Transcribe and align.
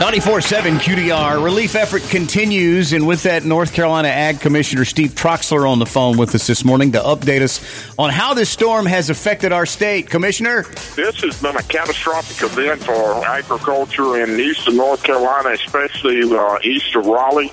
94.7 0.00 0.78
QDR. 0.78 1.44
Relief 1.44 1.74
effort 1.74 2.02
continues. 2.04 2.94
And 2.94 3.06
with 3.06 3.24
that, 3.24 3.44
North 3.44 3.74
Carolina 3.74 4.08
Ag 4.08 4.40
Commissioner 4.40 4.86
Steve 4.86 5.10
Troxler 5.10 5.70
on 5.70 5.78
the 5.78 5.84
phone 5.84 6.16
with 6.16 6.34
us 6.34 6.46
this 6.46 6.64
morning 6.64 6.92
to 6.92 6.98
update 7.00 7.42
us 7.42 7.60
on 7.98 8.08
how 8.08 8.32
this 8.32 8.48
storm 8.48 8.86
has 8.86 9.10
affected 9.10 9.52
our 9.52 9.66
state. 9.66 10.08
Commissioner? 10.08 10.62
This 10.96 11.20
has 11.20 11.42
been 11.42 11.54
a 11.54 11.62
catastrophic 11.64 12.42
event 12.50 12.82
for 12.82 13.22
agriculture 13.26 14.24
in 14.24 14.40
eastern 14.40 14.78
North 14.78 15.02
Carolina, 15.02 15.50
especially 15.50 16.22
uh, 16.34 16.58
east 16.64 16.96
of 16.96 17.04
Raleigh. 17.04 17.52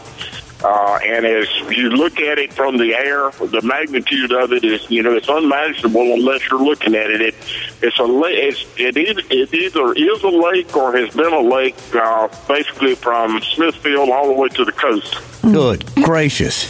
Uh, 0.64 1.00
and 1.06 1.26
as 1.26 1.48
you 1.70 1.90
look 1.90 2.20
at 2.20 2.40
it 2.40 2.52
from 2.52 2.78
the 2.78 2.94
air, 2.96 3.30
the 3.32 3.62
magnitude 3.62 4.32
of 4.32 4.52
it 4.52 4.64
is, 4.64 4.90
you 4.90 5.04
know, 5.04 5.14
it's 5.14 5.30
unmanageable 5.30 6.14
unless 6.14 6.50
you're 6.50 6.64
looking 6.64 6.96
at 6.96 7.12
it. 7.12 7.22
it 7.22 7.36
it's 7.82 8.00
a 8.00 8.06
it's, 8.26 8.66
it, 8.78 8.98
is, 8.98 9.18
it 9.30 9.54
either 9.54 9.94
is 9.94 10.24
a 10.24 10.30
lake 10.30 10.76
or 10.76 10.98
has 10.98 11.14
been 11.14 11.32
a 11.32 11.42
lake, 11.42 11.76
uh, 11.94 12.28
basically 12.48 12.96
from 12.96 13.40
Smithfield 13.42 14.10
all 14.10 14.28
the 14.28 14.34
way 14.34 14.48
to 14.50 14.66
the 14.66 14.72
coast. 14.72 15.18
Good 15.44 15.86
gracious! 15.96 16.66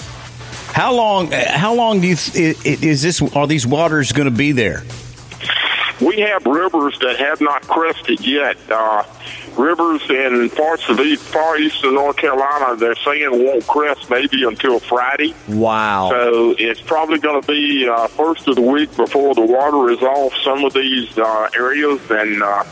How 0.73 0.93
long? 0.93 1.31
How 1.31 1.73
long 1.73 2.01
do 2.01 2.07
you 2.07 2.17
is 2.33 3.01
this? 3.01 3.21
Are 3.35 3.47
these 3.47 3.65
waters 3.65 4.11
going 4.11 4.29
to 4.29 4.35
be 4.37 4.51
there? 4.51 4.83
We 6.01 6.19
have 6.19 6.45
rivers 6.45 6.97
that 6.99 7.17
have 7.17 7.41
not 7.41 7.63
crested 7.63 8.25
yet. 8.25 8.57
Uh, 8.69 9.03
rivers 9.57 10.07
in 10.09 10.49
parts 10.51 10.87
of 10.89 10.99
east, 10.99 11.23
far 11.23 11.57
eastern 11.57 11.95
North 11.95 12.17
Carolina, 12.17 12.75
they're 12.75 12.95
saying 12.95 13.31
won't 13.31 13.65
crest 13.65 14.09
maybe 14.09 14.43
until 14.43 14.79
Friday. 14.79 15.33
Wow. 15.47 16.09
So 16.11 16.55
it's 16.57 16.81
probably 16.81 17.19
going 17.19 17.41
to 17.41 17.47
be 17.47 17.87
uh, 17.87 18.07
first 18.07 18.47
of 18.47 18.55
the 18.55 18.61
week 18.61 18.95
before 18.95 19.33
the 19.33 19.41
water 19.41 19.89
is 19.91 20.01
off 20.01 20.33
some 20.43 20.63
of 20.63 20.73
these 20.73 21.17
uh, 21.17 21.49
areas. 21.55 21.99
And 22.11 22.43
uh, 22.43 22.63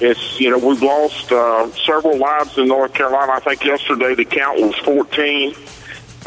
it's, 0.00 0.38
you 0.38 0.50
know, 0.50 0.58
we've 0.58 0.82
lost 0.82 1.32
uh, 1.32 1.70
several 1.70 2.18
lives 2.18 2.58
in 2.58 2.68
North 2.68 2.92
Carolina. 2.92 3.32
I 3.32 3.40
think 3.40 3.64
yesterday 3.64 4.14
the 4.14 4.26
count 4.26 4.60
was 4.60 4.76
14. 4.76 5.54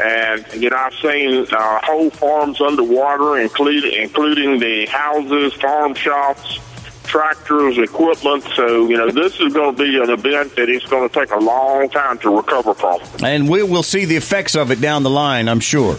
And, 0.00 0.46
you 0.54 0.70
know, 0.70 0.76
I've 0.76 0.94
seen 0.94 1.46
uh, 1.52 1.80
whole 1.82 2.10
farms 2.10 2.60
underwater, 2.60 3.38
including, 3.38 3.92
including 4.00 4.58
the 4.58 4.86
houses, 4.86 5.52
farm 5.54 5.94
shops, 5.94 6.58
tractors, 7.04 7.76
equipment. 7.76 8.44
So, 8.54 8.88
you 8.88 8.96
know, 8.96 9.10
this 9.10 9.38
is 9.40 9.52
going 9.52 9.76
to 9.76 9.82
be 9.82 9.98
an 10.00 10.10
event 10.10 10.56
that 10.56 10.68
it's 10.68 10.86
going 10.86 11.08
to 11.08 11.14
take 11.14 11.30
a 11.32 11.38
long 11.38 11.90
time 11.90 12.18
to 12.18 12.36
recover 12.36 12.72
from. 12.72 13.00
And 13.22 13.48
we 13.48 13.62
will 13.62 13.82
see 13.82 14.04
the 14.04 14.16
effects 14.16 14.54
of 14.54 14.70
it 14.70 14.80
down 14.80 15.02
the 15.02 15.10
line, 15.10 15.48
I'm 15.48 15.60
sure. 15.60 15.96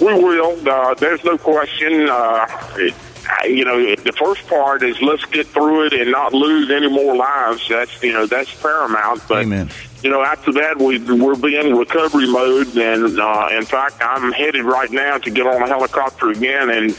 We 0.00 0.14
will. 0.14 0.68
Uh, 0.68 0.94
there's 0.94 1.24
no 1.24 1.38
question. 1.38 2.08
Uh, 2.08 2.46
it, 2.76 2.94
you 3.44 3.64
know, 3.64 3.94
the 3.96 4.12
first 4.12 4.46
part 4.48 4.82
is 4.82 5.00
let's 5.00 5.24
get 5.26 5.46
through 5.46 5.86
it 5.86 5.92
and 5.92 6.10
not 6.10 6.32
lose 6.32 6.70
any 6.70 6.88
more 6.88 7.14
lives. 7.14 7.68
That's 7.68 8.02
you 8.02 8.12
know 8.12 8.26
that's 8.26 8.52
paramount. 8.60 9.22
But 9.28 9.42
Amen 9.42 9.70
you 10.02 10.10
know, 10.10 10.22
after 10.22 10.52
that, 10.54 10.78
we 10.78 10.98
we'll 10.98 11.36
be 11.36 11.56
in 11.56 11.76
recovery 11.76 12.26
mode, 12.26 12.76
and 12.76 13.18
uh, 13.20 13.48
in 13.52 13.64
fact, 13.64 13.96
I'm 14.00 14.32
headed 14.32 14.64
right 14.64 14.90
now 14.90 15.18
to 15.18 15.30
get 15.30 15.46
on 15.46 15.62
a 15.62 15.66
helicopter 15.66 16.30
again 16.30 16.70
and 16.70 16.92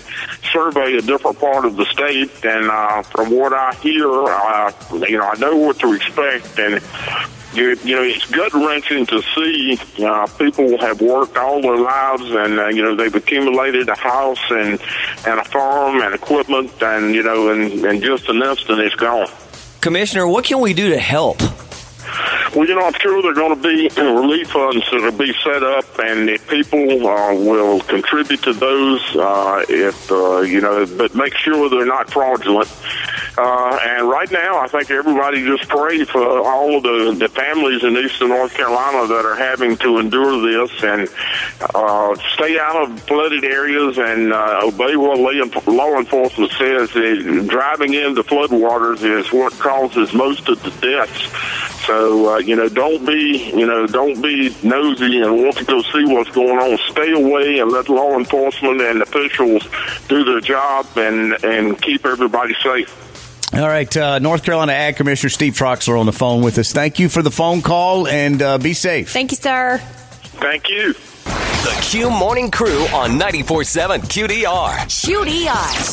survey 0.54 0.96
a 0.96 1.02
different 1.02 1.38
part 1.40 1.66
of 1.66 1.76
the 1.76 1.86
state. 1.86 2.32
And 2.46 2.70
uh, 2.70 3.02
from 3.04 3.32
what 3.32 3.52
I 3.52 3.74
hear, 3.76 4.08
uh, 4.10 4.72
you 5.06 5.18
know, 5.18 5.26
I 5.28 5.38
know 5.38 5.58
what 5.58 5.80
to 5.80 5.94
expect, 5.94 6.58
and 6.60 6.82
you, 7.56 7.78
you 7.84 7.96
know, 7.96 8.04
it's 8.04 8.26
gut 8.30 8.54
wrenching 8.54 9.06
to 9.08 9.22
see 9.36 9.80
uh, 10.04 10.28
people 10.38 10.78
have 10.80 11.02
worked 11.02 11.38
all 11.38 11.62
their 11.62 11.78
lives, 11.78 12.30
and 12.30 12.60
uh, 12.60 12.68
you 12.68 12.82
know, 12.82 12.96
they've 12.96 13.14
accumulated 13.14 13.90
a 13.90 13.96
house 13.96 14.44
and 14.50 14.80
and 15.28 15.40
a 15.40 15.44
farm 15.46 16.02
and 16.02 16.14
equipment, 16.14 16.72
and 16.82 17.14
you 17.14 17.24
know, 17.24 17.50
and, 17.50 17.86
and 17.86 18.02
just 18.02 18.28
an 18.30 18.42
instant, 18.42 18.80
it's 18.80 18.96
gone. 18.96 19.28
Commissioner, 19.82 20.28
what 20.28 20.46
can 20.46 20.62
we 20.62 20.74
do 20.74 20.90
to 20.90 20.98
help? 20.98 21.42
Well, 22.56 22.68
you 22.68 22.76
know, 22.76 22.86
I'm 22.86 22.94
sure 22.94 23.20
there 23.24 23.32
are 23.32 23.34
going 23.34 23.60
to 23.60 23.62
be 23.62 23.90
relief 24.00 24.52
funds 24.52 24.86
that 24.92 25.02
will 25.02 25.18
be 25.18 25.34
set 25.44 25.64
up, 25.64 25.86
and 25.98 26.30
if 26.30 26.48
people 26.48 27.08
uh, 27.08 27.34
will 27.34 27.80
contribute 27.82 28.44
to 28.44 28.54
those, 28.54 29.16
uh, 29.16 29.66
if 29.68 30.12
uh, 30.12 30.42
you 30.42 30.62
know, 30.62 30.86
but 30.98 31.16
make 31.16 31.34
sure 31.36 31.68
they're 31.68 31.86
not 31.86 32.12
fraudulent. 32.12 32.72
Uh, 33.36 33.80
and 33.82 34.08
right 34.08 34.32
now, 34.32 34.60
I 34.60 34.68
think 34.68 34.92
everybody 34.92 35.44
just 35.44 35.68
pray 35.68 36.04
for 36.06 36.22
all 36.48 36.78
of 36.78 36.84
the, 36.84 37.16
the 37.18 37.30
families 37.30 37.84
in 37.84 37.98
eastern 37.98 38.30
North 38.30 38.54
Carolina 38.54 39.08
that 39.08 39.26
are 39.26 39.36
having 39.36 39.76
to 39.78 39.98
endure 39.98 40.40
this, 40.42 40.84
and 40.84 41.10
uh, 41.74 42.16
stay 42.36 42.60
out 42.60 42.84
of 42.84 43.00
flooded 43.02 43.44
areas 43.44 43.98
and 43.98 44.32
uh, 44.32 44.62
obey 44.64 44.96
what 44.96 45.18
law 45.68 45.98
enforcement 45.98 46.52
says. 46.52 46.92
Driving 47.48 47.94
into 47.96 48.24
floodwaters 48.24 49.04
is 49.04 49.32
what 49.32 49.54
causes 49.54 50.14
most 50.14 50.48
of 50.48 50.62
the 50.62 50.70
deaths. 50.82 51.86
So 51.88 52.36
uh, 52.36 52.38
you 52.38 52.56
know, 52.56 52.70
don't 52.70 53.04
be 53.06 53.52
you 53.56 53.66
know, 53.66 53.88
don't 53.88 54.22
be 54.22 54.56
nosy 54.64 55.22
and 55.22 55.44
want 55.44 55.58
to 55.58 55.66
go 55.66 55.82
see 55.82 56.06
what's 56.06 56.30
going 56.30 56.60
on. 56.60 56.78
Stay 56.92 57.12
away 57.12 57.60
and 57.60 57.72
let 57.72 57.90
law 57.90 58.18
enforcement 58.18 58.80
and 58.82 59.02
officials 59.02 59.68
do 60.08 60.24
their 60.24 60.40
job 60.40 60.86
and 60.96 61.44
and 61.44 61.82
keep 61.82 62.06
everybody 62.06 62.54
safe. 62.62 63.13
All 63.54 63.68
right, 63.68 63.96
uh, 63.96 64.18
North 64.18 64.44
Carolina 64.44 64.72
Ag 64.74 64.96
Commissioner 64.96 65.30
Steve 65.30 65.54
Troxler 65.54 66.00
on 66.00 66.08
the 66.08 66.12
phone 66.12 66.42
with 66.42 66.58
us. 66.58 66.74
Thank 66.74 66.98
you 66.98 67.08
for 67.08 67.22
the 67.22 67.30
phone 67.30 67.62
call 67.62 68.08
and 68.08 68.42
uh, 68.42 68.58
be 68.58 68.74
safe. 68.74 69.12
Thank 69.12 69.30
you, 69.32 69.38
sir. 69.38 69.78
Thank 69.78 70.70
you. 70.70 70.94
The 70.94 71.78
Q 71.84 72.10
Morning 72.10 72.50
Crew 72.50 72.82
on 72.88 73.12
94.7 73.20 74.00
QDR. 74.00 74.74
QDR. 74.90 75.84